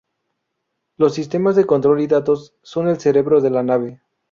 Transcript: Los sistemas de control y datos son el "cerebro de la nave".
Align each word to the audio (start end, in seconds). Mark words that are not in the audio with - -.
Los 0.97 1.13
sistemas 1.13 1.55
de 1.55 1.65
control 1.67 2.01
y 2.01 2.07
datos 2.07 2.55
son 2.63 2.87
el 2.87 2.99
"cerebro 2.99 3.39
de 3.39 3.51
la 3.51 3.61
nave". 3.61 4.01